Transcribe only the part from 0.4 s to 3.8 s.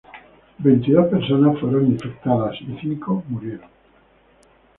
Veintidós personas fueron infectadas, y cinco murieron.